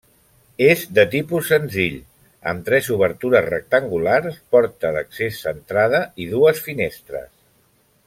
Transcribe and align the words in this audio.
És 0.67 0.85
de 0.99 1.03
tipus 1.15 1.49
senzill, 1.53 1.99
amb 2.53 2.65
tres 2.71 2.89
obertures 2.97 3.47
rectangulars, 3.49 4.43
porta 4.57 4.95
d'accés 4.97 5.41
centrada 5.47 6.05
i 6.27 6.31
dues 6.37 6.69
finestres. 6.71 7.33